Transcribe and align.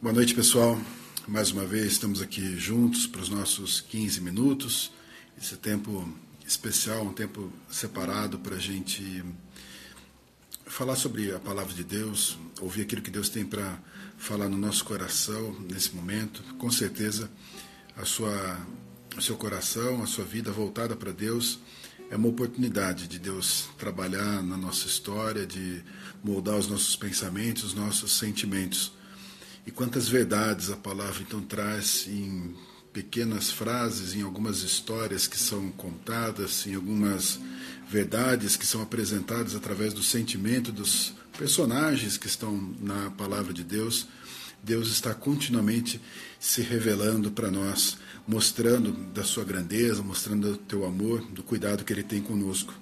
Boa 0.00 0.14
noite, 0.14 0.32
pessoal. 0.32 0.80
Mais 1.26 1.50
uma 1.50 1.64
vez 1.64 1.86
estamos 1.86 2.22
aqui 2.22 2.56
juntos 2.56 3.04
para 3.04 3.20
os 3.20 3.28
nossos 3.28 3.80
15 3.80 4.20
minutos. 4.20 4.92
Esse 5.36 5.56
tempo 5.56 6.08
especial, 6.46 7.02
um 7.02 7.12
tempo 7.12 7.52
separado 7.68 8.38
para 8.38 8.54
a 8.54 8.60
gente 8.60 9.24
falar 10.66 10.94
sobre 10.94 11.34
a 11.34 11.40
palavra 11.40 11.74
de 11.74 11.82
Deus, 11.82 12.38
ouvir 12.60 12.82
aquilo 12.82 13.02
que 13.02 13.10
Deus 13.10 13.28
tem 13.28 13.44
para 13.44 13.76
falar 14.16 14.48
no 14.48 14.56
nosso 14.56 14.84
coração 14.84 15.56
nesse 15.68 15.92
momento. 15.96 16.44
Com 16.58 16.70
certeza, 16.70 17.28
a 17.96 18.04
sua, 18.04 18.56
o 19.16 19.20
seu 19.20 19.36
coração, 19.36 20.00
a 20.00 20.06
sua 20.06 20.24
vida 20.24 20.52
voltada 20.52 20.94
para 20.94 21.10
Deus 21.10 21.58
é 22.08 22.14
uma 22.14 22.28
oportunidade 22.28 23.08
de 23.08 23.18
Deus 23.18 23.68
trabalhar 23.76 24.44
na 24.44 24.56
nossa 24.56 24.86
história, 24.86 25.44
de 25.44 25.82
moldar 26.22 26.56
os 26.56 26.68
nossos 26.68 26.94
pensamentos, 26.94 27.64
os 27.64 27.74
nossos 27.74 28.16
sentimentos 28.16 28.96
e 29.68 29.70
quantas 29.70 30.08
verdades 30.08 30.70
a 30.70 30.76
palavra 30.76 31.20
então 31.20 31.42
traz 31.42 32.06
em 32.08 32.54
pequenas 32.90 33.50
frases, 33.50 34.14
em 34.14 34.22
algumas 34.22 34.62
histórias 34.62 35.26
que 35.26 35.38
são 35.38 35.70
contadas, 35.72 36.66
em 36.66 36.74
algumas 36.74 37.38
verdades 37.86 38.56
que 38.56 38.66
são 38.66 38.80
apresentadas 38.80 39.54
através 39.54 39.92
do 39.92 40.02
sentimento 40.02 40.72
dos 40.72 41.12
personagens 41.36 42.16
que 42.16 42.26
estão 42.26 42.74
na 42.80 43.10
palavra 43.10 43.52
de 43.52 43.62
Deus. 43.62 44.08
Deus 44.62 44.88
está 44.88 45.12
continuamente 45.12 46.00
se 46.40 46.62
revelando 46.62 47.30
para 47.30 47.50
nós, 47.50 47.98
mostrando 48.26 48.92
da 49.12 49.22
sua 49.22 49.44
grandeza, 49.44 50.02
mostrando 50.02 50.52
do 50.52 50.56
teu 50.56 50.86
amor, 50.86 51.20
do 51.26 51.42
cuidado 51.42 51.84
que 51.84 51.92
ele 51.92 52.02
tem 52.02 52.22
conosco. 52.22 52.72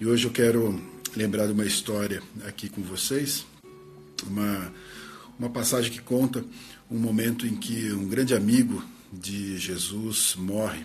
E 0.00 0.06
hoje 0.06 0.24
eu 0.24 0.30
quero 0.30 0.80
lembrar 1.16 1.46
de 1.46 1.52
uma 1.52 1.66
história 1.66 2.22
aqui 2.46 2.68
com 2.68 2.80
vocês, 2.80 3.44
uma 4.24 4.72
uma 5.38 5.48
passagem 5.48 5.92
que 5.92 6.00
conta 6.00 6.44
um 6.90 6.98
momento 6.98 7.46
em 7.46 7.54
que 7.54 7.92
um 7.92 8.08
grande 8.08 8.34
amigo 8.34 8.82
de 9.12 9.56
Jesus 9.56 10.34
morre, 10.36 10.84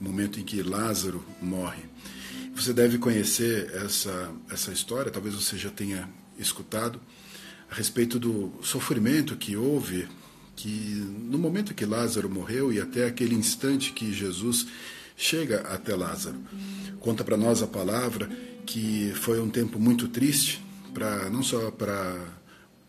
um 0.00 0.04
momento 0.04 0.40
em 0.40 0.42
que 0.42 0.62
Lázaro 0.62 1.24
morre. 1.40 1.82
Você 2.54 2.72
deve 2.72 2.98
conhecer 2.98 3.70
essa, 3.74 4.32
essa 4.50 4.72
história, 4.72 5.10
talvez 5.10 5.34
você 5.34 5.58
já 5.58 5.70
tenha 5.70 6.08
escutado, 6.38 7.00
a 7.70 7.74
respeito 7.74 8.18
do 8.18 8.52
sofrimento 8.62 9.36
que 9.36 9.56
houve, 9.56 10.08
que 10.56 11.04
no 11.28 11.36
momento 11.36 11.74
que 11.74 11.84
Lázaro 11.84 12.30
morreu 12.30 12.72
e 12.72 12.80
até 12.80 13.06
aquele 13.06 13.34
instante 13.34 13.92
que 13.92 14.12
Jesus 14.12 14.66
chega 15.16 15.60
até 15.62 15.94
Lázaro. 15.94 16.38
Conta 17.00 17.24
para 17.24 17.36
nós 17.36 17.62
a 17.62 17.66
palavra 17.66 18.30
que 18.64 19.12
foi 19.16 19.40
um 19.40 19.50
tempo 19.50 19.78
muito 19.78 20.08
triste, 20.08 20.64
para 20.92 21.28
não 21.28 21.42
só 21.42 21.70
para 21.70 22.16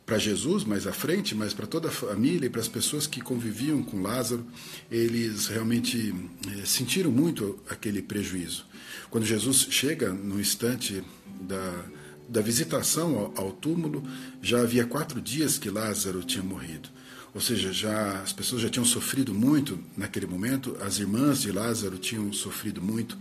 para 0.05 0.19
Jesus 0.19 0.63
mais 0.63 0.85
à 0.85 0.93
frente, 0.93 1.33
mas 1.33 1.53
para 1.53 1.65
toda 1.65 1.87
a 1.87 1.91
família 1.91 2.45
e 2.45 2.49
para 2.49 2.61
as 2.61 2.67
pessoas 2.67 3.07
que 3.07 3.21
conviviam 3.21 3.81
com 3.81 4.01
Lázaro, 4.01 4.45
eles 4.91 5.47
realmente 5.47 6.13
eh, 6.47 6.65
sentiram 6.65 7.11
muito 7.11 7.59
aquele 7.67 8.01
prejuízo. 8.01 8.65
Quando 9.09 9.25
Jesus 9.25 9.67
chega 9.71 10.13
no 10.13 10.39
instante 10.39 11.03
da, 11.41 11.85
da 12.29 12.41
visitação 12.41 13.17
ao, 13.35 13.45
ao 13.45 13.51
túmulo, 13.51 14.03
já 14.41 14.61
havia 14.61 14.85
quatro 14.85 15.19
dias 15.19 15.57
que 15.57 15.69
Lázaro 15.69 16.21
tinha 16.23 16.43
morrido. 16.43 16.89
Ou 17.33 17.41
seja, 17.41 17.73
já 17.73 18.21
as 18.21 18.31
pessoas 18.31 18.61
já 18.61 18.69
tinham 18.69 18.85
sofrido 18.85 19.33
muito 19.33 19.77
naquele 19.97 20.25
momento, 20.25 20.77
as 20.81 20.99
irmãs 20.99 21.41
de 21.41 21.51
Lázaro 21.51 21.97
tinham 21.97 22.31
sofrido 22.31 22.81
muito. 22.81 23.17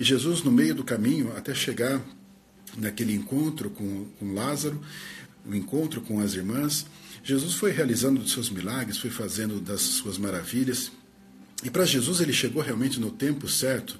E 0.00 0.04
Jesus, 0.04 0.42
no 0.42 0.50
meio 0.50 0.74
do 0.74 0.82
caminho, 0.82 1.32
até 1.36 1.54
chegar 1.54 2.00
naquele 2.76 3.14
encontro 3.14 3.70
com, 3.70 4.06
com 4.18 4.34
Lázaro, 4.34 4.80
o 5.46 5.54
encontro 5.54 6.00
com 6.00 6.20
as 6.20 6.34
irmãs, 6.34 6.86
Jesus 7.24 7.54
foi 7.54 7.70
realizando 7.70 8.20
os 8.20 8.32
seus 8.32 8.50
milagres, 8.50 8.98
foi 8.98 9.10
fazendo 9.10 9.60
das 9.60 9.80
suas 9.80 10.18
maravilhas. 10.18 10.90
E 11.62 11.70
para 11.70 11.84
Jesus 11.84 12.20
ele 12.20 12.32
chegou 12.32 12.62
realmente 12.62 12.98
no 12.98 13.10
tempo 13.10 13.48
certo. 13.48 13.98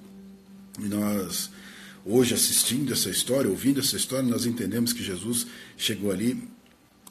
E 0.79 0.85
nós, 0.85 1.51
hoje, 2.05 2.35
assistindo 2.35 2.93
essa 2.93 3.11
história, 3.11 3.51
ouvindo 3.51 3.81
essa 3.81 3.97
história, 3.97 4.29
nós 4.29 4.47
entendemos 4.47 4.93
que 4.93 5.05
Jesus 5.05 5.47
chegou 5.77 6.11
ali 6.11 6.49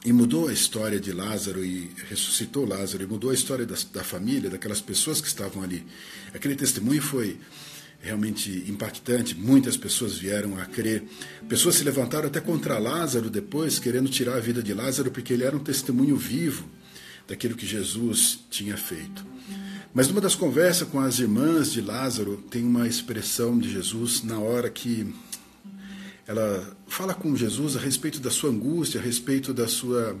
e 0.04 0.12
mudou 0.12 0.48
a 0.48 0.52
história 0.52 0.98
de 0.98 1.12
Lázaro 1.12 1.64
e 1.64 1.90
ressuscitou 2.08 2.66
Lázaro, 2.66 3.04
e 3.04 3.06
mudou 3.06 3.30
a 3.30 3.34
história 3.34 3.64
da, 3.64 3.76
da 3.92 4.02
família, 4.02 4.50
daquelas 4.50 4.80
pessoas 4.80 5.20
que 5.20 5.28
estavam 5.28 5.62
ali. 5.62 5.86
Aquele 6.34 6.56
testemunho 6.56 7.00
foi 7.00 7.38
realmente 8.02 8.64
impactante. 8.68 9.34
Muitas 9.34 9.76
pessoas 9.76 10.18
vieram 10.18 10.58
a 10.58 10.66
crer. 10.66 11.04
Pessoas 11.48 11.76
se 11.76 11.84
levantaram 11.84 12.26
até 12.26 12.40
contra 12.40 12.78
Lázaro 12.78 13.30
depois, 13.30 13.78
querendo 13.78 14.10
tirar 14.10 14.36
a 14.36 14.40
vida 14.40 14.62
de 14.62 14.74
Lázaro, 14.74 15.10
porque 15.10 15.32
ele 15.32 15.44
era 15.44 15.56
um 15.56 15.60
testemunho 15.60 16.16
vivo 16.16 16.68
daquilo 17.28 17.54
que 17.54 17.64
Jesus 17.64 18.40
tinha 18.50 18.76
feito. 18.76 19.24
Mas 19.94 20.08
numa 20.08 20.20
das 20.20 20.34
conversas 20.34 20.88
com 20.88 20.98
as 20.98 21.18
irmãs 21.18 21.72
de 21.72 21.80
Lázaro, 21.80 22.42
tem 22.50 22.64
uma 22.64 22.88
expressão 22.88 23.58
de 23.58 23.70
Jesus 23.70 24.22
na 24.24 24.38
hora 24.38 24.68
que 24.68 25.14
ela 26.26 26.76
fala 26.86 27.14
com 27.14 27.36
Jesus 27.36 27.76
a 27.76 27.80
respeito 27.80 28.20
da 28.20 28.30
sua 28.30 28.50
angústia, 28.50 29.00
a 29.00 29.02
respeito 29.02 29.52
da 29.52 29.66
sua 29.66 30.16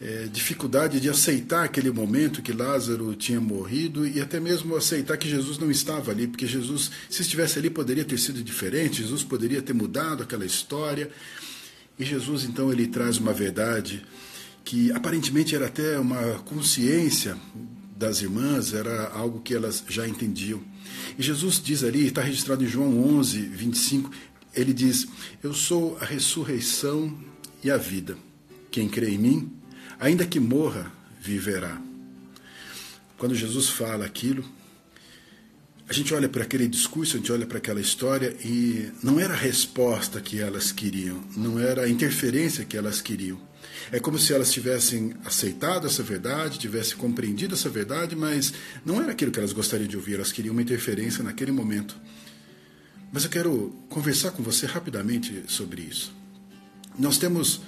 é, 0.00 0.26
dificuldade 0.32 0.98
de 0.98 1.08
aceitar 1.10 1.64
aquele 1.64 1.90
momento 1.90 2.42
que 2.42 2.52
Lázaro 2.52 3.14
tinha 3.14 3.40
morrido 3.40 4.06
e 4.06 4.20
até 4.20 4.40
mesmo 4.40 4.74
aceitar 4.74 5.16
que 5.16 5.28
Jesus 5.28 5.58
não 5.58 5.70
estava 5.70 6.10
ali, 6.10 6.26
porque 6.26 6.46
Jesus, 6.46 6.90
se 7.08 7.22
estivesse 7.22 7.58
ali, 7.58 7.68
poderia 7.68 8.04
ter 8.04 8.18
sido 8.18 8.42
diferente, 8.42 9.02
Jesus 9.02 9.22
poderia 9.22 9.60
ter 9.60 9.74
mudado 9.74 10.22
aquela 10.22 10.46
história. 10.46 11.10
E 11.98 12.04
Jesus, 12.04 12.44
então, 12.44 12.72
ele 12.72 12.86
traz 12.86 13.18
uma 13.18 13.32
verdade 13.32 14.02
que 14.64 14.90
aparentemente 14.92 15.54
era 15.54 15.66
até 15.66 15.98
uma 15.98 16.38
consciência 16.44 17.36
das 17.96 18.22
irmãs, 18.22 18.72
era 18.72 19.08
algo 19.10 19.40
que 19.40 19.54
elas 19.54 19.84
já 19.88 20.08
entendiam. 20.08 20.60
E 21.18 21.22
Jesus 21.22 21.60
diz 21.62 21.84
ali, 21.84 22.06
está 22.06 22.22
registrado 22.22 22.64
em 22.64 22.66
João 22.66 22.98
11, 23.18 23.40
25, 23.40 24.10
ele 24.54 24.72
diz: 24.72 25.06
Eu 25.42 25.54
sou 25.54 25.96
a 26.00 26.04
ressurreição 26.04 27.16
e 27.62 27.70
a 27.70 27.76
vida. 27.76 28.16
Quem 28.70 28.88
crê 28.88 29.10
em 29.10 29.18
mim, 29.18 29.52
ainda 29.98 30.26
que 30.26 30.40
morra, 30.40 30.92
viverá. 31.20 31.80
Quando 33.18 33.34
Jesus 33.34 33.68
fala 33.68 34.04
aquilo, 34.04 34.44
a 35.88 35.92
gente 35.92 36.14
olha 36.14 36.28
para 36.28 36.42
aquele 36.42 36.66
discurso, 36.66 37.16
a 37.16 37.18
gente 37.18 37.30
olha 37.30 37.46
para 37.46 37.58
aquela 37.58 37.80
história 37.80 38.34
e 38.44 38.90
não 39.02 39.20
era 39.20 39.34
a 39.34 39.36
resposta 39.36 40.20
que 40.20 40.40
elas 40.40 40.72
queriam, 40.72 41.22
não 41.36 41.58
era 41.58 41.82
a 41.82 41.88
interferência 41.88 42.64
que 42.64 42.76
elas 42.76 43.00
queriam. 43.00 43.38
É 43.90 44.00
como 44.00 44.18
se 44.18 44.32
elas 44.32 44.50
tivessem 44.50 45.14
aceitado 45.24 45.86
essa 45.86 46.02
verdade, 46.02 46.58
tivessem 46.58 46.96
compreendido 46.96 47.54
essa 47.54 47.68
verdade, 47.68 48.16
mas 48.16 48.54
não 48.84 49.02
era 49.02 49.12
aquilo 49.12 49.30
que 49.30 49.38
elas 49.38 49.52
gostariam 49.52 49.88
de 49.88 49.96
ouvir, 49.96 50.14
elas 50.14 50.32
queriam 50.32 50.52
uma 50.52 50.62
interferência 50.62 51.22
naquele 51.22 51.52
momento. 51.52 51.94
Mas 53.12 53.24
eu 53.24 53.30
quero 53.30 53.76
conversar 53.90 54.30
com 54.30 54.42
você 54.42 54.64
rapidamente 54.64 55.44
sobre 55.46 55.82
isso. 55.82 56.14
Nós 56.98 57.18
temos 57.18 57.60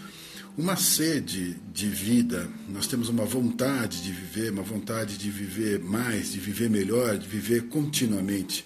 uma 0.56 0.74
sede 0.74 1.56
de 1.70 1.86
vida, 1.86 2.48
nós 2.66 2.86
temos 2.86 3.10
uma 3.10 3.26
vontade 3.26 4.02
de 4.02 4.10
viver, 4.10 4.50
uma 4.50 4.62
vontade 4.62 5.18
de 5.18 5.30
viver 5.30 5.78
mais, 5.80 6.32
de 6.32 6.40
viver 6.40 6.70
melhor, 6.70 7.18
de 7.18 7.28
viver 7.28 7.64
continuamente. 7.64 8.64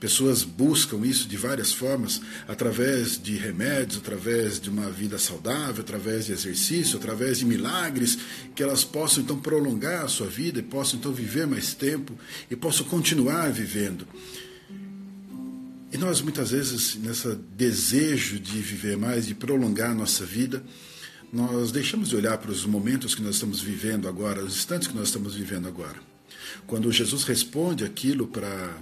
Pessoas 0.00 0.42
buscam 0.42 1.06
isso 1.06 1.28
de 1.28 1.36
várias 1.36 1.72
formas, 1.72 2.22
através 2.48 3.22
de 3.22 3.36
remédios, 3.36 3.98
através 3.98 4.58
de 4.58 4.70
uma 4.70 4.90
vida 4.90 5.18
saudável, 5.18 5.82
através 5.82 6.24
de 6.24 6.32
exercício, 6.32 6.96
através 6.96 7.38
de 7.38 7.44
milagres, 7.44 8.18
que 8.54 8.62
elas 8.62 8.82
possam 8.82 9.22
então 9.22 9.38
prolongar 9.38 10.04
a 10.04 10.08
sua 10.08 10.26
vida 10.26 10.58
e 10.58 10.62
possam 10.62 10.98
então 10.98 11.12
viver 11.12 11.46
mais 11.46 11.74
tempo 11.74 12.18
e 12.50 12.56
possam 12.56 12.86
continuar 12.86 13.52
vivendo. 13.52 14.06
E 15.92 15.98
nós 15.98 16.22
muitas 16.22 16.52
vezes, 16.52 16.94
nesse 16.94 17.34
desejo 17.54 18.40
de 18.40 18.58
viver 18.62 18.96
mais, 18.96 19.26
de 19.26 19.34
prolongar 19.34 19.90
a 19.90 19.94
nossa 19.94 20.24
vida, 20.24 20.64
nós 21.30 21.70
deixamos 21.70 22.08
de 22.08 22.16
olhar 22.16 22.38
para 22.38 22.50
os 22.50 22.64
momentos 22.64 23.14
que 23.14 23.20
nós 23.20 23.34
estamos 23.34 23.60
vivendo 23.60 24.08
agora, 24.08 24.42
os 24.42 24.56
instantes 24.56 24.88
que 24.88 24.96
nós 24.96 25.08
estamos 25.08 25.34
vivendo 25.34 25.68
agora. 25.68 26.00
Quando 26.66 26.90
Jesus 26.90 27.24
responde 27.24 27.84
aquilo 27.84 28.26
para 28.26 28.74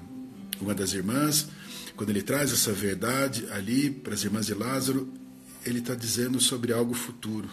uma 0.61 0.73
das 0.73 0.93
irmãs, 0.93 1.49
quando 1.97 2.11
ele 2.11 2.23
traz 2.23 2.53
essa 2.53 2.73
verdade 2.73 3.45
ali 3.51 3.91
para 3.91 4.15
as 4.15 4.23
irmãs 4.23 4.47
de 4.47 4.55
Lázaro, 4.55 5.12
ele 5.67 5.81
está 5.81 5.97
dizendo 5.97 6.39
sobre 6.41 6.73
algo 6.73 6.95
futuro, 6.95 7.51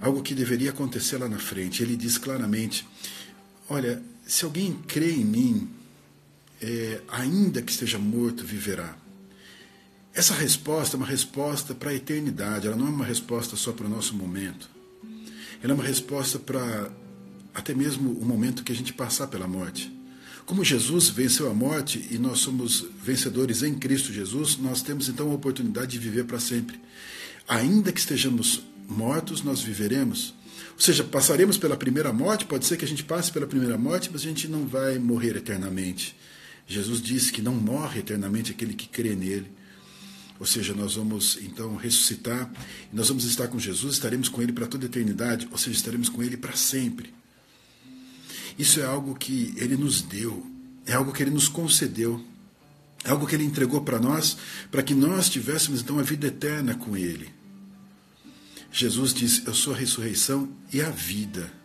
algo 0.00 0.20
que 0.20 0.34
deveria 0.34 0.70
acontecer 0.70 1.16
lá 1.16 1.28
na 1.28 1.38
frente. 1.38 1.80
Ele 1.80 1.96
diz 1.96 2.18
claramente: 2.18 2.84
Olha, 3.68 4.02
se 4.26 4.44
alguém 4.44 4.74
crê 4.86 5.12
em 5.12 5.24
mim, 5.24 5.70
é, 6.62 7.00
ainda 7.08 7.60
que 7.60 7.72
esteja 7.72 7.98
morto, 7.98 8.44
viverá. 8.44 8.96
Essa 10.14 10.34
resposta 10.34 10.96
é 10.96 10.98
uma 10.98 11.06
resposta 11.06 11.74
para 11.74 11.90
a 11.90 11.94
eternidade, 11.94 12.66
ela 12.66 12.76
não 12.76 12.86
é 12.86 12.90
uma 12.90 13.04
resposta 13.04 13.56
só 13.56 13.72
para 13.72 13.86
o 13.86 13.90
nosso 13.90 14.14
momento. 14.14 14.70
Ela 15.62 15.72
é 15.72 15.74
uma 15.74 15.84
resposta 15.84 16.38
para 16.38 16.90
até 17.54 17.74
mesmo 17.74 18.12
o 18.12 18.24
momento 18.24 18.62
que 18.62 18.72
a 18.72 18.74
gente 18.74 18.92
passar 18.92 19.26
pela 19.26 19.46
morte. 19.46 19.92
Como 20.46 20.64
Jesus 20.64 21.08
venceu 21.08 21.50
a 21.50 21.54
morte 21.54 22.06
e 22.10 22.18
nós 22.18 22.40
somos 22.40 22.84
vencedores 23.02 23.62
em 23.62 23.74
Cristo 23.74 24.12
Jesus, 24.12 24.56
nós 24.56 24.82
temos 24.82 25.08
então 25.08 25.30
a 25.30 25.34
oportunidade 25.34 25.92
de 25.92 25.98
viver 25.98 26.24
para 26.24 26.40
sempre. 26.40 26.80
Ainda 27.48 27.92
que 27.92 28.00
estejamos 28.00 28.62
mortos, 28.88 29.42
nós 29.42 29.62
viveremos. 29.62 30.34
Ou 30.74 30.80
seja, 30.80 31.04
passaremos 31.04 31.56
pela 31.56 31.76
primeira 31.76 32.12
morte, 32.12 32.44
pode 32.44 32.66
ser 32.66 32.76
que 32.76 32.84
a 32.84 32.88
gente 32.88 33.04
passe 33.04 33.30
pela 33.30 33.46
primeira 33.46 33.78
morte, 33.78 34.10
mas 34.12 34.22
a 34.22 34.24
gente 34.24 34.48
não 34.48 34.66
vai 34.66 34.98
morrer 34.98 35.36
eternamente. 35.36 36.16
Jesus 36.66 37.02
disse 37.02 37.32
que 37.32 37.42
não 37.42 37.54
morre 37.54 38.00
eternamente 38.00 38.50
aquele 38.50 38.74
que 38.74 38.88
crê 38.88 39.14
nele. 39.14 39.50
Ou 40.38 40.46
seja, 40.46 40.74
nós 40.74 40.94
vamos 40.94 41.38
então 41.40 41.76
ressuscitar, 41.76 42.50
nós 42.92 43.08
vamos 43.08 43.24
estar 43.24 43.46
com 43.48 43.58
Jesus, 43.58 43.94
estaremos 43.94 44.28
com 44.28 44.42
Ele 44.42 44.52
para 44.52 44.66
toda 44.66 44.86
a 44.86 44.88
eternidade, 44.88 45.48
ou 45.52 45.58
seja, 45.58 45.76
estaremos 45.76 46.08
com 46.08 46.22
Ele 46.22 46.36
para 46.36 46.56
sempre. 46.56 47.14
Isso 48.58 48.80
é 48.80 48.84
algo 48.84 49.14
que 49.14 49.54
Ele 49.56 49.76
nos 49.76 50.02
deu, 50.02 50.44
é 50.84 50.94
algo 50.94 51.12
que 51.12 51.22
Ele 51.22 51.30
nos 51.30 51.46
concedeu, 51.46 52.24
é 53.04 53.10
algo 53.10 53.26
que 53.26 53.36
Ele 53.36 53.44
entregou 53.44 53.82
para 53.82 54.00
nós, 54.00 54.36
para 54.70 54.82
que 54.82 54.94
nós 54.94 55.28
tivéssemos 55.28 55.80
então 55.80 55.98
a 55.98 56.02
vida 56.02 56.26
eterna 56.26 56.74
com 56.74 56.96
Ele. 56.96 57.32
Jesus 58.72 59.12
diz: 59.12 59.46
Eu 59.46 59.54
sou 59.54 59.74
a 59.74 59.76
ressurreição 59.76 60.48
e 60.72 60.80
a 60.80 60.90
vida. 60.90 61.61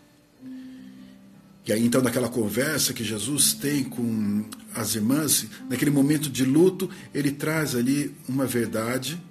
E 1.68 1.74
aí, 1.74 1.84
então, 1.84 2.02
naquela 2.02 2.30
conversa 2.30 2.94
que 2.94 3.04
Jesus 3.04 3.54
tem 3.54 3.84
com 3.84 4.46
as 4.74 4.96
irmãs, 4.96 5.46
naquele 5.70 5.92
momento 5.92 6.30
de 6.30 6.46
luto, 6.46 6.90
ele 7.14 7.30
traz 7.30 7.76
ali 7.76 8.16
uma 8.28 8.46
verdade, 8.46 9.22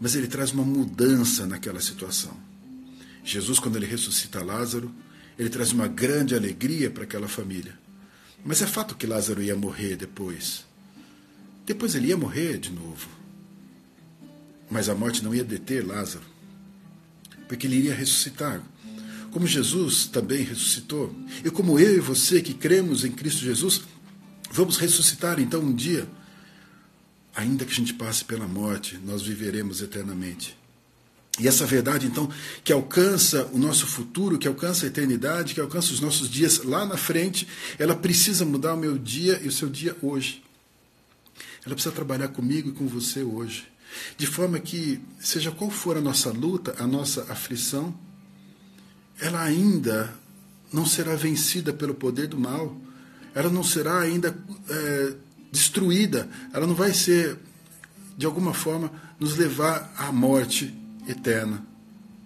mas 0.00 0.14
ele 0.14 0.28
traz 0.28 0.52
uma 0.52 0.62
mudança 0.62 1.46
naquela 1.46 1.80
situação. 1.80 2.36
Jesus, 3.24 3.58
quando 3.58 3.74
ele 3.74 3.86
ressuscita 3.86 4.44
Lázaro, 4.44 4.94
ele 5.36 5.48
traz 5.48 5.72
uma 5.72 5.88
grande 5.88 6.36
alegria 6.36 6.90
para 6.90 7.02
aquela 7.02 7.26
família. 7.26 7.76
Mas 8.44 8.62
é 8.62 8.66
fato 8.66 8.94
que 8.94 9.06
Lázaro 9.06 9.42
ia 9.42 9.56
morrer 9.56 9.96
depois. 9.96 10.64
Depois 11.66 11.96
ele 11.96 12.08
ia 12.08 12.16
morrer 12.16 12.56
de 12.58 12.70
novo. 12.70 13.08
Mas 14.70 14.88
a 14.88 14.94
morte 14.94 15.24
não 15.24 15.34
ia 15.34 15.42
deter 15.42 15.84
Lázaro, 15.84 16.24
porque 17.48 17.66
ele 17.66 17.76
iria 17.76 17.94
ressuscitar. 17.94 18.62
Como 19.34 19.48
Jesus 19.48 20.06
também 20.06 20.44
ressuscitou, 20.44 21.12
e 21.44 21.50
como 21.50 21.76
eu 21.76 21.96
e 21.96 21.98
você 21.98 22.40
que 22.40 22.54
cremos 22.54 23.04
em 23.04 23.10
Cristo 23.10 23.40
Jesus, 23.40 23.80
vamos 24.52 24.76
ressuscitar 24.76 25.40
então 25.40 25.60
um 25.60 25.74
dia. 25.74 26.06
Ainda 27.34 27.64
que 27.64 27.72
a 27.72 27.74
gente 27.74 27.92
passe 27.94 28.24
pela 28.24 28.46
morte, 28.46 28.96
nós 29.04 29.22
viveremos 29.22 29.82
eternamente. 29.82 30.56
E 31.40 31.48
essa 31.48 31.66
verdade, 31.66 32.06
então, 32.06 32.30
que 32.62 32.72
alcança 32.72 33.50
o 33.52 33.58
nosso 33.58 33.88
futuro, 33.88 34.38
que 34.38 34.46
alcança 34.46 34.86
a 34.86 34.88
eternidade, 34.88 35.52
que 35.52 35.60
alcança 35.60 35.92
os 35.92 35.98
nossos 35.98 36.30
dias 36.30 36.62
lá 36.62 36.86
na 36.86 36.96
frente, 36.96 37.48
ela 37.76 37.96
precisa 37.96 38.44
mudar 38.44 38.74
o 38.74 38.78
meu 38.78 38.96
dia 38.96 39.40
e 39.42 39.48
o 39.48 39.52
seu 39.52 39.68
dia 39.68 39.96
hoje. 40.00 40.44
Ela 41.66 41.74
precisa 41.74 41.92
trabalhar 41.92 42.28
comigo 42.28 42.68
e 42.68 42.72
com 42.72 42.86
você 42.86 43.24
hoje. 43.24 43.66
De 44.16 44.28
forma 44.28 44.60
que, 44.60 45.00
seja 45.18 45.50
qual 45.50 45.72
for 45.72 45.96
a 45.96 46.00
nossa 46.00 46.30
luta, 46.30 46.76
a 46.78 46.86
nossa 46.86 47.26
aflição, 47.32 47.92
ela 49.20 49.42
ainda 49.42 50.14
não 50.72 50.84
será 50.84 51.14
vencida 51.14 51.72
pelo 51.72 51.94
poder 51.94 52.26
do 52.26 52.38
mal, 52.38 52.76
ela 53.34 53.50
não 53.50 53.62
será 53.62 54.00
ainda 54.00 54.36
é, 54.68 55.14
destruída, 55.50 56.28
ela 56.52 56.66
não 56.66 56.74
vai 56.74 56.92
ser, 56.92 57.38
de 58.16 58.26
alguma 58.26 58.52
forma, 58.52 58.90
nos 59.18 59.36
levar 59.36 59.92
à 59.96 60.10
morte 60.12 60.74
eterna. 61.08 61.64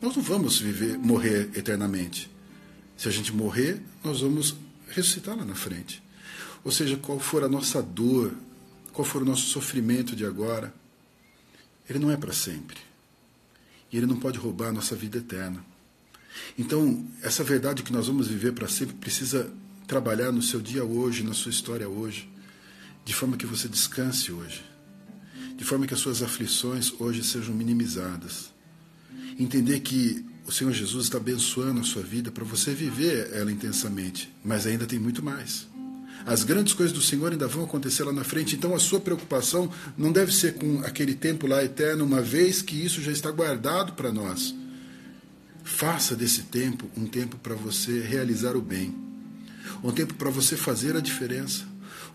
Nós 0.01 0.17
não 0.17 0.23
vamos 0.23 0.59
viver, 0.59 0.97
morrer 0.99 1.51
eternamente. 1.55 2.31
Se 2.97 3.09
a 3.09 3.11
gente 3.11 3.33
morrer, 3.33 3.83
nós 4.03 4.21
vamos 4.21 4.57
ressuscitar 4.89 5.37
lá 5.37 5.45
na 5.45 5.55
frente. 5.55 6.03
Ou 6.65 6.73
seja, 6.73 6.97
qual 6.97 7.19
for 7.19 7.45
a 7.45 7.49
nossa 7.49 7.83
dor, 7.83 8.33
qual 8.93 9.05
for 9.05 9.23
o 9.23 9.25
nosso 9.25 9.43
sofrimento 9.43 10.17
de 10.17 10.25
agora, 10.25 10.73
ele 11.89 11.99
não 11.99 12.11
é 12.11 12.17
para 12.17 12.33
sempre. 12.33 12.77
E 13.93 13.97
ele 13.97 14.07
não 14.07 14.19
pode 14.19 14.39
roubar 14.39 14.69
a 14.69 14.73
nossa 14.73 14.95
vida 14.95 15.19
eterna. 15.19 15.65
Então, 16.59 17.07
essa 17.23 17.45
verdade 17.45 17.83
que 17.83 17.93
nós 17.93 18.07
vamos 18.07 18.29
viver 18.29 18.53
para 18.53 18.69
sempre 18.69 18.95
precisa 18.95 19.51
trabalhar 19.87 20.31
no 20.31 20.43
seu 20.43 20.61
dia 20.61 20.85
hoje, 20.85 21.23
na 21.23 21.33
sua 21.33 21.51
história 21.51 21.89
hoje, 21.89 22.29
de 23.05 23.15
forma 23.15 23.37
que 23.37 23.47
você 23.47 23.69
descanse 23.69 24.31
hoje, 24.31 24.63
de 25.57 25.65
forma 25.65 25.87
que 25.87 25.95
as 25.95 26.01
suas 26.01 26.23
aflições 26.23 26.93
hoje 26.99 27.25
sejam 27.25 27.55
minimizadas. 27.55 28.53
Entender 29.39 29.81
que 29.81 30.25
o 30.47 30.53
Senhor 30.53 30.73
Jesus 30.73 31.05
está 31.05 31.19
abençoando 31.19 31.81
a 31.81 31.85
sua 31.85 32.03
vida 32.03 32.31
para 32.31 32.45
você 32.45 32.75
viver 32.75 33.31
ela 33.33 33.51
intensamente, 33.51 34.31
mas 34.45 34.67
ainda 34.67 34.87
tem 34.87 34.99
muito 34.99 35.23
mais. 35.23 35.67
As 36.27 36.43
grandes 36.45 36.75
coisas 36.75 36.95
do 36.95 37.01
Senhor 37.01 37.33
ainda 37.33 37.49
vão 37.49 37.65
acontecer 37.65 38.05
lá 38.05 38.13
na 38.13 38.25
frente, 38.25 38.57
então 38.57 38.75
a 38.75 38.79
sua 38.79 39.01
preocupação 39.01 39.71
não 39.97 40.13
deve 40.13 40.33
ser 40.35 40.55
com 40.55 40.81
aquele 40.81 41.15
tempo 41.15 41.47
lá 41.47 41.65
eterno, 41.65 42.05
uma 42.05 42.21
vez 42.21 42.61
que 42.61 42.77
isso 42.77 43.01
já 43.01 43.13
está 43.13 43.31
guardado 43.31 43.93
para 43.95 44.13
nós. 44.13 44.55
Faça 45.69 46.17
desse 46.17 46.45
tempo 46.45 46.91
um 46.97 47.07
tempo 47.07 47.37
para 47.37 47.55
você 47.55 48.01
realizar 48.01 48.57
o 48.57 48.61
bem, 48.61 48.97
um 49.85 49.93
tempo 49.93 50.15
para 50.15 50.31
você 50.31 50.57
fazer 50.57 50.97
a 50.97 51.01
diferença, 51.01 51.63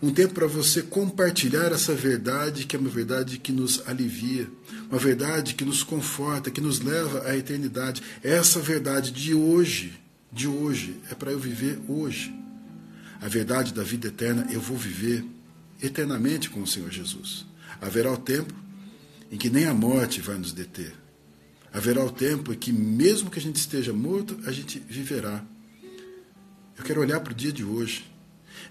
um 0.02 0.12
tempo 0.12 0.34
para 0.34 0.48
você 0.48 0.82
compartilhar 0.82 1.70
essa 1.70 1.94
verdade 1.94 2.66
que 2.66 2.74
é 2.74 2.78
uma 2.78 2.90
verdade 2.90 3.38
que 3.38 3.52
nos 3.52 3.80
alivia, 3.86 4.50
uma 4.90 4.98
verdade 4.98 5.54
que 5.54 5.64
nos 5.64 5.84
conforta, 5.84 6.50
que 6.50 6.60
nos 6.60 6.80
leva 6.80 7.26
à 7.28 7.36
eternidade. 7.36 8.02
Essa 8.24 8.58
verdade 8.58 9.12
de 9.12 9.32
hoje, 9.32 9.98
de 10.32 10.48
hoje, 10.48 11.00
é 11.08 11.14
para 11.14 11.30
eu 11.30 11.38
viver 11.38 11.78
hoje. 11.88 12.34
A 13.22 13.28
verdade 13.28 13.72
da 13.72 13.84
vida 13.84 14.08
eterna 14.08 14.48
eu 14.50 14.60
vou 14.60 14.76
viver 14.76 15.24
eternamente 15.80 16.50
com 16.50 16.60
o 16.60 16.66
Senhor 16.66 16.90
Jesus. 16.90 17.46
Haverá 17.80 18.12
o 18.12 18.18
tempo 18.18 18.52
em 19.30 19.38
que 19.38 19.48
nem 19.48 19.64
a 19.66 19.72
morte 19.72 20.20
vai 20.20 20.36
nos 20.36 20.52
deter 20.52 21.03
Haverá 21.74 22.04
o 22.04 22.10
tempo 22.10 22.52
em 22.52 22.56
que, 22.56 22.72
mesmo 22.72 23.28
que 23.28 23.38
a 23.40 23.42
gente 23.42 23.56
esteja 23.56 23.92
morto, 23.92 24.38
a 24.46 24.52
gente 24.52 24.78
viverá. 24.88 25.44
Eu 26.78 26.84
quero 26.84 27.00
olhar 27.00 27.18
para 27.18 27.32
o 27.32 27.36
dia 27.36 27.52
de 27.52 27.64
hoje. 27.64 28.04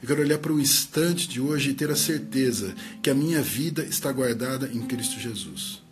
Eu 0.01 0.07
quero 0.07 0.21
olhar 0.21 0.37
para 0.37 0.53
o 0.53 0.59
instante 0.59 1.27
de 1.27 1.41
hoje 1.41 1.71
e 1.71 1.73
ter 1.73 1.91
a 1.91 1.97
certeza 1.97 2.73
que 3.01 3.09
a 3.09 3.13
minha 3.13 3.41
vida 3.41 3.83
está 3.83 4.09
guardada 4.09 4.71
em 4.73 4.81
Cristo 4.83 5.19
Jesus. 5.19 5.83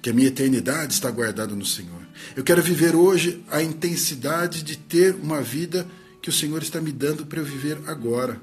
Que 0.00 0.08
a 0.08 0.12
minha 0.14 0.28
eternidade 0.28 0.94
está 0.94 1.10
guardada 1.10 1.54
no 1.54 1.66
Senhor. 1.66 2.08
Eu 2.34 2.42
quero 2.42 2.62
viver 2.62 2.96
hoje 2.96 3.44
a 3.50 3.62
intensidade 3.62 4.62
de 4.62 4.78
ter 4.78 5.14
uma 5.16 5.42
vida 5.42 5.86
que 6.22 6.30
o 6.30 6.32
Senhor 6.32 6.62
está 6.62 6.80
me 6.80 6.92
dando 6.92 7.26
para 7.26 7.40
eu 7.40 7.44
viver 7.44 7.78
agora. 7.86 8.40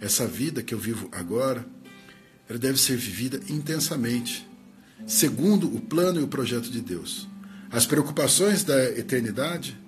Essa 0.00 0.26
vida 0.26 0.62
que 0.62 0.72
eu 0.72 0.78
vivo 0.78 1.10
agora, 1.12 1.66
ela 2.48 2.58
deve 2.58 2.80
ser 2.80 2.96
vivida 2.96 3.38
intensamente 3.50 4.50
segundo 5.06 5.66
o 5.66 5.80
plano 5.80 6.20
e 6.20 6.24
o 6.24 6.28
projeto 6.28 6.70
de 6.70 6.80
Deus. 6.80 7.28
As 7.70 7.86
preocupações 7.86 8.62
da 8.64 8.82
eternidade, 8.90 9.78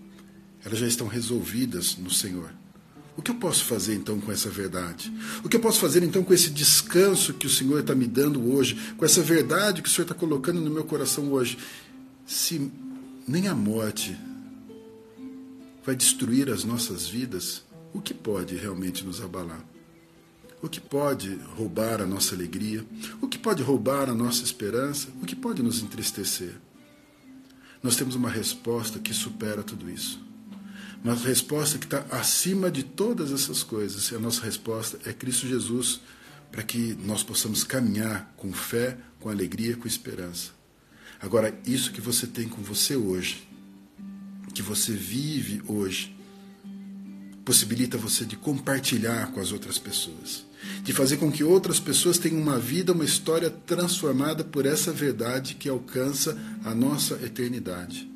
elas 0.65 0.79
já 0.79 0.87
estão 0.87 1.07
resolvidas 1.07 1.97
no 1.97 2.11
Senhor. 2.11 2.53
O 3.17 3.23
que 3.23 3.31
eu 3.31 3.37
posso 3.37 3.65
fazer 3.65 3.95
então 3.95 4.21
com 4.21 4.33
essa 4.33 4.51
verdade? 4.51 5.13
O 5.45 5.49
que 5.49 5.57
eu 5.57 5.61
posso 5.61 5.79
fazer 5.79 6.03
então 6.03 6.25
com 6.25 6.35
esse 6.35 6.51
descanso 6.51 7.35
que 7.35 7.47
o 7.47 7.51
Senhor 7.51 7.81
está 7.81 7.95
me 7.95 8.07
dando 8.07 8.53
hoje, 8.53 8.75
com 8.97 9.05
essa 9.05 9.23
verdade 9.23 9.83
que 9.83 9.89
o 9.89 9.93
Senhor 9.93 10.05
está 10.05 10.15
colocando 10.15 10.61
no 10.61 10.71
meu 10.71 10.85
coração 10.85 11.31
hoje? 11.33 11.59
Se 12.27 12.71
nem 13.29 13.47
a 13.47 13.55
morte 13.55 14.17
vai 15.85 15.95
destruir 15.95 16.51
as 16.51 16.65
nossas 16.65 17.07
vidas, 17.07 17.63
o 17.93 18.01
que 18.01 18.15
pode 18.15 18.57
realmente 18.57 19.05
nos 19.05 19.21
abalar? 19.21 19.74
O 20.63 20.69
que 20.69 20.81
pode 20.81 21.35
roubar 21.57 22.01
a 22.01 22.07
nossa 22.07 22.35
alegria, 22.35 22.85
o 23.21 23.29
que 23.29 23.39
pode 23.39 23.63
roubar 23.63 24.09
a 24.09 24.15
nossa 24.15 24.43
esperança, 24.43 25.09
o 25.23 25.27
que 25.27 25.37
pode 25.37 25.63
nos 25.63 25.83
entristecer. 25.83 26.55
Nós 27.83 27.97
temos 27.97 28.15
uma 28.15 28.31
resposta 28.31 28.99
que 28.99 29.13
supera 29.13 29.63
tudo 29.63 29.91
isso. 29.91 30.25
Uma 31.03 31.15
resposta 31.15 31.79
que 31.79 31.85
está 31.85 32.07
acima 32.11 32.71
de 32.71 32.83
todas 32.83 33.31
essas 33.31 33.63
coisas. 33.63 34.11
E 34.11 34.15
a 34.15 34.19
nossa 34.19 34.43
resposta 34.43 34.99
é 35.05 35.13
Cristo 35.13 35.47
Jesus, 35.47 36.01
para 36.51 36.63
que 36.63 36.97
nós 37.05 37.23
possamos 37.23 37.63
caminhar 37.63 38.33
com 38.39 38.53
fé, 38.53 38.97
com 39.21 39.29
alegria, 39.29 39.77
com 39.77 39.87
esperança. 39.87 40.53
Agora, 41.21 41.59
isso 41.67 41.93
que 41.93 42.01
você 42.01 42.27
tem 42.27 42.49
com 42.49 42.63
você 42.63 42.97
hoje, 42.97 43.47
que 44.55 44.63
você 44.63 44.93
vive 44.93 45.63
hoje, 45.67 46.14
possibilita 47.45 47.99
você 47.99 48.25
de 48.25 48.37
compartilhar 48.37 49.33
com 49.33 49.41
as 49.41 49.53
outras 49.53 49.79
pessoas 49.79 50.45
de 50.83 50.93
fazer 50.93 51.17
com 51.17 51.31
que 51.31 51.45
outras 51.45 51.79
pessoas 51.79 52.19
tenham 52.19 52.41
uma 52.41 52.59
vida, 52.59 52.93
uma 52.93 53.05
história 53.05 53.51
transformada 53.51 54.45
por 54.45 54.67
essa 54.67 54.93
verdade 54.93 55.55
que 55.55 55.69
alcança 55.69 56.39
a 56.65 56.75
nossa 56.75 57.15
eternidade. 57.23 58.11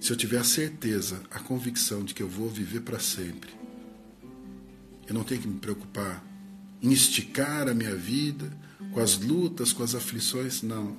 Se 0.00 0.12
eu 0.12 0.16
tiver 0.16 0.38
a 0.38 0.44
certeza, 0.44 1.20
a 1.30 1.38
convicção 1.38 2.04
de 2.04 2.14
que 2.14 2.22
eu 2.22 2.28
vou 2.28 2.48
viver 2.48 2.80
para 2.80 2.98
sempre, 2.98 3.50
eu 5.06 5.14
não 5.14 5.24
tenho 5.24 5.40
que 5.40 5.48
me 5.48 5.58
preocupar 5.58 6.24
em 6.80 6.92
esticar 6.92 7.68
a 7.68 7.74
minha 7.74 7.94
vida 7.96 8.50
com 8.92 9.00
as 9.00 9.18
lutas, 9.18 9.72
com 9.72 9.82
as 9.82 9.94
aflições, 9.94 10.62
não. 10.62 10.96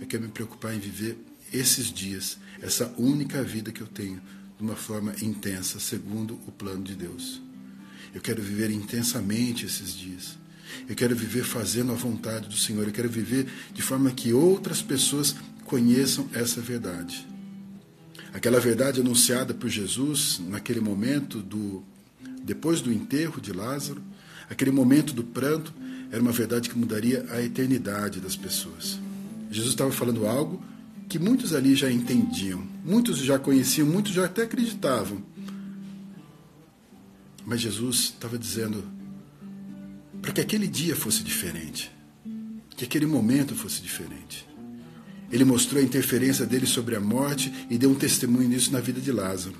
Eu 0.00 0.06
quero 0.06 0.24
me 0.24 0.30
preocupar 0.30 0.74
em 0.74 0.80
viver 0.80 1.16
esses 1.52 1.92
dias, 1.92 2.38
essa 2.60 2.92
única 2.98 3.42
vida 3.42 3.70
que 3.70 3.80
eu 3.80 3.86
tenho, 3.86 4.20
de 4.64 4.70
uma 4.70 4.76
forma 4.76 5.14
intensa, 5.20 5.78
segundo 5.78 6.40
o 6.46 6.52
plano 6.52 6.82
de 6.82 6.94
Deus. 6.94 7.42
Eu 8.14 8.20
quero 8.20 8.42
viver 8.42 8.70
intensamente 8.70 9.66
esses 9.66 9.94
dias. 9.94 10.38
Eu 10.88 10.96
quero 10.96 11.14
viver 11.14 11.44
fazendo 11.44 11.92
a 11.92 11.94
vontade 11.94 12.48
do 12.48 12.56
Senhor. 12.56 12.86
Eu 12.86 12.92
quero 12.92 13.10
viver 13.10 13.46
de 13.74 13.82
forma 13.82 14.10
que 14.10 14.32
outras 14.32 14.80
pessoas 14.80 15.36
conheçam 15.64 16.26
essa 16.32 16.62
verdade. 16.62 17.26
Aquela 18.32 18.58
verdade 18.58 19.00
anunciada 19.00 19.52
por 19.52 19.68
Jesus 19.68 20.40
naquele 20.48 20.80
momento 20.80 21.40
do 21.40 21.84
depois 22.42 22.80
do 22.80 22.92
enterro 22.92 23.40
de 23.40 23.52
Lázaro, 23.52 24.02
aquele 24.50 24.70
momento 24.70 25.14
do 25.14 25.24
pranto, 25.24 25.72
era 26.10 26.20
uma 26.20 26.32
verdade 26.32 26.68
que 26.68 26.78
mudaria 26.78 27.26
a 27.30 27.40
eternidade 27.42 28.20
das 28.20 28.36
pessoas. 28.36 28.98
Jesus 29.50 29.72
estava 29.72 29.90
falando 29.90 30.26
algo 30.26 30.62
que 31.14 31.18
muitos 31.20 31.54
ali 31.54 31.76
já 31.76 31.88
entendiam, 31.88 32.66
muitos 32.84 33.18
já 33.18 33.38
conheciam, 33.38 33.86
muitos 33.86 34.10
já 34.10 34.24
até 34.24 34.42
acreditavam. 34.42 35.22
Mas 37.46 37.60
Jesus 37.60 38.14
estava 38.16 38.36
dizendo 38.36 38.82
para 40.20 40.32
que 40.32 40.40
aquele 40.40 40.66
dia 40.66 40.96
fosse 40.96 41.22
diferente, 41.22 41.88
que 42.76 42.84
aquele 42.84 43.06
momento 43.06 43.54
fosse 43.54 43.80
diferente. 43.80 44.44
Ele 45.30 45.44
mostrou 45.44 45.80
a 45.80 45.84
interferência 45.84 46.44
dele 46.44 46.66
sobre 46.66 46.96
a 46.96 47.00
morte 47.00 47.68
e 47.70 47.78
deu 47.78 47.90
um 47.90 47.94
testemunho 47.94 48.48
nisso 48.48 48.72
na 48.72 48.80
vida 48.80 49.00
de 49.00 49.12
Lázaro. 49.12 49.54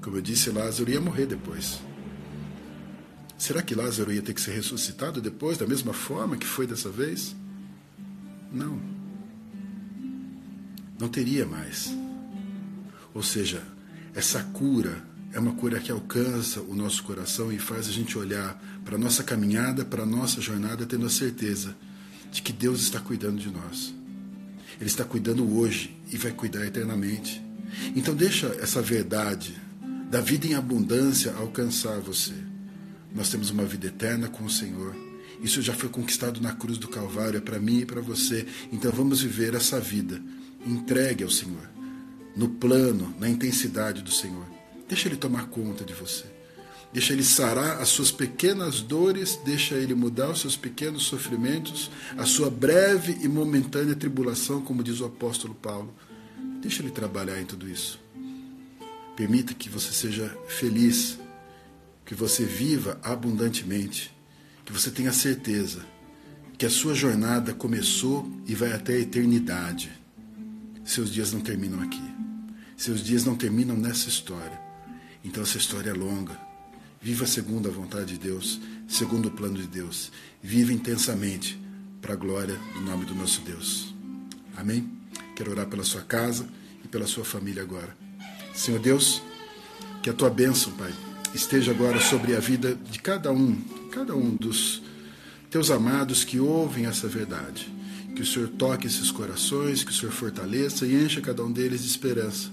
Como 0.00 0.16
eu 0.16 0.22
disse, 0.22 0.48
Lázaro 0.48 0.90
ia 0.90 0.98
morrer 0.98 1.26
depois. 1.26 1.78
Será 3.36 3.60
que 3.60 3.74
Lázaro 3.74 4.10
ia 4.10 4.22
ter 4.22 4.32
que 4.32 4.40
ser 4.40 4.52
ressuscitado 4.52 5.20
depois, 5.20 5.58
da 5.58 5.66
mesma 5.66 5.92
forma 5.92 6.38
que 6.38 6.46
foi 6.46 6.66
dessa 6.66 6.88
vez? 6.88 7.36
Não. 8.50 8.89
Não 11.00 11.08
teria 11.08 11.46
mais. 11.46 11.96
Ou 13.14 13.22
seja, 13.22 13.62
essa 14.14 14.42
cura 14.42 15.02
é 15.32 15.40
uma 15.40 15.52
cura 15.52 15.80
que 15.80 15.90
alcança 15.90 16.60
o 16.60 16.74
nosso 16.74 17.02
coração 17.04 17.50
e 17.50 17.58
faz 17.58 17.88
a 17.88 17.92
gente 17.92 18.18
olhar 18.18 18.62
para 18.84 18.96
a 18.96 18.98
nossa 18.98 19.24
caminhada, 19.24 19.84
para 19.84 20.02
a 20.02 20.06
nossa 20.06 20.42
jornada, 20.42 20.84
tendo 20.84 21.06
a 21.06 21.10
certeza 21.10 21.74
de 22.30 22.42
que 22.42 22.52
Deus 22.52 22.82
está 22.82 23.00
cuidando 23.00 23.38
de 23.38 23.50
nós. 23.50 23.94
Ele 24.78 24.88
está 24.88 25.04
cuidando 25.04 25.56
hoje 25.56 25.96
e 26.12 26.18
vai 26.18 26.32
cuidar 26.32 26.66
eternamente. 26.66 27.42
Então 27.96 28.14
deixa 28.14 28.46
essa 28.60 28.82
verdade 28.82 29.56
da 30.10 30.20
vida 30.20 30.46
em 30.46 30.54
abundância 30.54 31.32
alcançar 31.34 31.98
você. 32.00 32.34
Nós 33.14 33.30
temos 33.30 33.50
uma 33.50 33.64
vida 33.64 33.86
eterna 33.86 34.28
com 34.28 34.44
o 34.44 34.50
Senhor. 34.50 34.94
Isso 35.42 35.62
já 35.62 35.72
foi 35.72 35.88
conquistado 35.88 36.40
na 36.40 36.52
cruz 36.52 36.76
do 36.78 36.88
Calvário, 36.88 37.38
é 37.38 37.40
para 37.40 37.58
mim 37.58 37.78
e 37.78 37.86
para 37.86 38.00
você. 38.00 38.46
Então 38.70 38.92
vamos 38.92 39.22
viver 39.22 39.54
essa 39.54 39.80
vida 39.80 40.20
entregue 40.66 41.24
ao 41.24 41.30
Senhor, 41.30 41.68
no 42.36 42.48
plano, 42.48 43.14
na 43.18 43.28
intensidade 43.28 44.02
do 44.02 44.10
Senhor. 44.10 44.46
Deixa 44.88 45.08
Ele 45.08 45.16
tomar 45.16 45.46
conta 45.46 45.84
de 45.84 45.92
você. 45.92 46.24
Deixa 46.92 47.12
Ele 47.12 47.22
sarar 47.22 47.80
as 47.80 47.88
suas 47.88 48.10
pequenas 48.10 48.80
dores, 48.80 49.38
deixa 49.44 49.74
Ele 49.74 49.94
mudar 49.94 50.30
os 50.30 50.40
seus 50.40 50.56
pequenos 50.56 51.04
sofrimentos, 51.04 51.90
a 52.18 52.26
sua 52.26 52.50
breve 52.50 53.18
e 53.22 53.28
momentânea 53.28 53.94
tribulação, 53.94 54.60
como 54.60 54.82
diz 54.82 55.00
o 55.00 55.04
apóstolo 55.04 55.54
Paulo. 55.54 55.94
Deixa 56.60 56.82
Ele 56.82 56.90
trabalhar 56.90 57.40
em 57.40 57.44
tudo 57.44 57.68
isso. 57.68 58.00
Permita 59.16 59.54
que 59.54 59.68
você 59.68 59.92
seja 59.92 60.36
feliz, 60.48 61.18
que 62.04 62.14
você 62.14 62.44
viva 62.44 62.98
abundantemente, 63.02 64.14
que 64.64 64.72
você 64.72 64.90
tenha 64.90 65.12
certeza 65.12 65.84
que 66.60 66.66
a 66.66 66.70
sua 66.70 66.94
jornada 66.94 67.54
começou 67.54 68.30
e 68.46 68.54
vai 68.54 68.70
até 68.72 68.92
a 68.92 68.98
eternidade. 68.98 69.90
Seus 70.90 71.08
dias 71.08 71.32
não 71.32 71.40
terminam 71.40 71.80
aqui. 71.80 72.02
Seus 72.76 73.00
dias 73.00 73.24
não 73.24 73.36
terminam 73.36 73.76
nessa 73.76 74.08
história. 74.08 74.60
Então 75.22 75.40
essa 75.40 75.56
história 75.56 75.90
é 75.90 75.92
longa. 75.92 76.36
Viva 77.00 77.28
segundo 77.28 77.68
a 77.68 77.70
vontade 77.70 78.14
de 78.14 78.18
Deus, 78.18 78.60
segundo 78.88 79.28
o 79.28 79.30
plano 79.30 79.56
de 79.56 79.68
Deus. 79.68 80.10
Viva 80.42 80.72
intensamente 80.72 81.56
para 82.02 82.14
a 82.14 82.16
glória 82.16 82.58
do 82.74 82.80
nome 82.80 83.04
do 83.04 83.14
nosso 83.14 83.40
Deus. 83.42 83.94
Amém? 84.56 84.90
Quero 85.36 85.52
orar 85.52 85.68
pela 85.68 85.84
sua 85.84 86.00
casa 86.00 86.48
e 86.84 86.88
pela 86.88 87.06
sua 87.06 87.24
família 87.24 87.62
agora. 87.62 87.96
Senhor 88.52 88.80
Deus, 88.80 89.22
que 90.02 90.10
a 90.10 90.12
tua 90.12 90.28
bênção, 90.28 90.72
Pai, 90.72 90.92
esteja 91.32 91.70
agora 91.70 92.00
sobre 92.00 92.34
a 92.34 92.40
vida 92.40 92.74
de 92.74 92.98
cada 92.98 93.30
um, 93.30 93.54
cada 93.92 94.16
um 94.16 94.34
dos 94.34 94.82
teus 95.48 95.70
amados 95.70 96.24
que 96.24 96.40
ouvem 96.40 96.86
essa 96.86 97.06
verdade. 97.06 97.72
Que 98.20 98.24
o 98.24 98.26
Senhor 98.26 98.48
toque 98.50 98.86
esses 98.86 99.10
corações, 99.10 99.82
que 99.82 99.90
o 99.90 99.94
Senhor 99.94 100.12
fortaleça 100.12 100.84
e 100.84 100.94
encha 100.94 101.22
cada 101.22 101.42
um 101.42 101.50
deles 101.50 101.80
de 101.80 101.88
esperança 101.88 102.50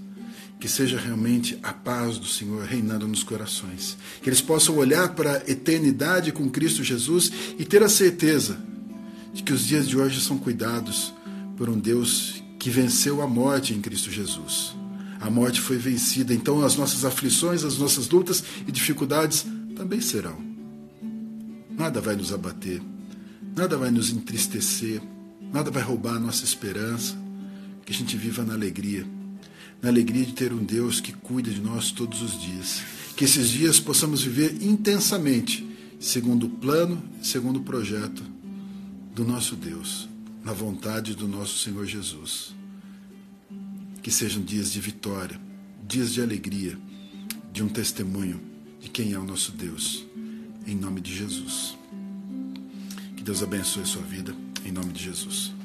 que 0.61 0.67
seja 0.69 0.97
realmente 0.97 1.59
a 1.61 1.73
paz 1.73 2.17
do 2.17 2.25
Senhor 2.25 2.63
reinando 2.63 3.05
nos 3.05 3.21
corações. 3.21 3.97
Que 4.23 4.29
eles 4.29 4.39
possam 4.39 4.77
olhar 4.77 5.09
para 5.09 5.33
a 5.33 5.51
eternidade 5.51 6.31
com 6.31 6.49
Cristo 6.49 6.85
Jesus 6.85 7.29
e 7.59 7.65
ter 7.65 7.83
a 7.83 7.89
certeza 7.89 8.57
de 9.33 9.43
que 9.43 9.51
os 9.51 9.67
dias 9.67 9.89
de 9.89 9.97
hoje 9.97 10.21
são 10.21 10.37
cuidados 10.37 11.13
por 11.57 11.69
um 11.69 11.77
Deus 11.77 12.41
que 12.57 12.69
venceu 12.69 13.21
a 13.21 13.27
morte 13.27 13.73
em 13.73 13.81
Cristo 13.81 14.09
Jesus. 14.09 14.73
A 15.19 15.29
morte 15.29 15.59
foi 15.59 15.77
vencida, 15.77 16.33
então 16.33 16.63
as 16.63 16.77
nossas 16.77 17.03
aflições, 17.03 17.65
as 17.65 17.77
nossas 17.77 18.07
lutas 18.09 18.41
e 18.65 18.71
dificuldades 18.71 19.45
também 19.75 19.99
serão. 19.99 20.37
Nada 21.69 21.99
vai 21.99 22.15
nos 22.15 22.31
abater, 22.31 22.81
nada 23.53 23.75
vai 23.77 23.91
nos 23.91 24.09
entristecer, 24.09 25.01
nada 25.51 25.71
vai 25.71 25.83
roubar 25.83 26.15
a 26.15 26.19
nossa 26.19 26.43
esperança. 26.43 27.15
Que 27.85 27.93
a 27.93 27.95
gente 27.95 28.17
viva 28.17 28.43
na 28.43 28.53
alegria 28.53 29.05
na 29.81 29.89
alegria 29.89 30.25
de 30.25 30.33
ter 30.33 30.51
um 30.51 30.63
Deus 30.63 30.99
que 30.99 31.13
cuida 31.13 31.51
de 31.51 31.61
nós 31.61 31.91
todos 31.91 32.21
os 32.21 32.39
dias. 32.39 32.81
Que 33.15 33.25
esses 33.25 33.49
dias 33.49 33.79
possamos 33.79 34.21
viver 34.21 34.61
intensamente, 34.61 35.67
segundo 35.99 36.47
o 36.47 36.49
plano, 36.49 37.01
segundo 37.21 37.57
o 37.57 37.63
projeto 37.63 38.23
do 39.13 39.23
nosso 39.23 39.55
Deus, 39.55 40.07
na 40.43 40.53
vontade 40.53 41.15
do 41.15 41.27
nosso 41.27 41.57
Senhor 41.59 41.85
Jesus. 41.85 42.55
Que 44.01 44.11
sejam 44.11 44.41
dias 44.41 44.71
de 44.71 44.79
vitória, 44.79 45.39
dias 45.87 46.13
de 46.13 46.21
alegria, 46.21 46.77
de 47.51 47.63
um 47.63 47.67
testemunho 47.67 48.39
de 48.79 48.89
quem 48.89 49.13
é 49.13 49.19
o 49.19 49.25
nosso 49.25 49.51
Deus, 49.51 50.05
em 50.65 50.75
nome 50.75 51.01
de 51.01 51.15
Jesus. 51.15 51.77
Que 53.15 53.23
Deus 53.23 53.41
abençoe 53.41 53.83
a 53.83 53.85
sua 53.85 54.03
vida, 54.03 54.35
em 54.67 54.71
nome 54.73 54.91
de 54.91 55.03
Jesus. 55.03 55.56